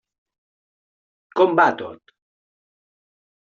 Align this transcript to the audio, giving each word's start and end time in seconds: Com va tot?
Com 1.41 1.55
va 1.61 1.69
tot? 1.85 2.17